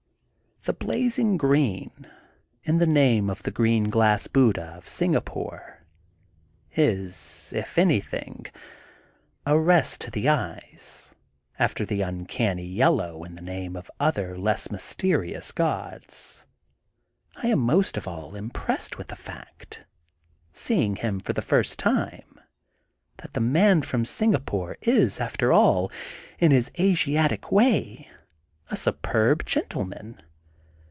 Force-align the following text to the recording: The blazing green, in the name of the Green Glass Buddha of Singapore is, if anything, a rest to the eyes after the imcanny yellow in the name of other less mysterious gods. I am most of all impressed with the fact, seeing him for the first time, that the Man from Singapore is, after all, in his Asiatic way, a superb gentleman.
The 0.63 0.73
blazing 0.73 1.37
green, 1.37 2.05
in 2.61 2.77
the 2.77 2.85
name 2.85 3.31
of 3.31 3.41
the 3.41 3.49
Green 3.49 3.85
Glass 3.85 4.27
Buddha 4.27 4.75
of 4.77 4.87
Singapore 4.87 5.83
is, 6.73 7.51
if 7.55 7.79
anything, 7.79 8.45
a 9.43 9.57
rest 9.59 10.01
to 10.01 10.11
the 10.11 10.29
eyes 10.29 11.15
after 11.57 11.83
the 11.83 12.01
imcanny 12.01 12.67
yellow 12.71 13.23
in 13.23 13.33
the 13.33 13.41
name 13.41 13.75
of 13.75 13.89
other 13.99 14.37
less 14.37 14.69
mysterious 14.69 15.51
gods. 15.51 16.45
I 17.37 17.47
am 17.47 17.57
most 17.57 17.97
of 17.97 18.07
all 18.07 18.35
impressed 18.35 18.99
with 18.99 19.07
the 19.07 19.15
fact, 19.15 19.83
seeing 20.51 20.97
him 20.97 21.19
for 21.19 21.33
the 21.33 21.41
first 21.41 21.79
time, 21.79 22.39
that 23.17 23.33
the 23.33 23.41
Man 23.41 23.81
from 23.81 24.05
Singapore 24.05 24.77
is, 24.83 25.19
after 25.19 25.51
all, 25.51 25.91
in 26.37 26.51
his 26.51 26.69
Asiatic 26.79 27.51
way, 27.51 28.11
a 28.69 28.75
superb 28.77 29.43
gentleman. 29.47 30.21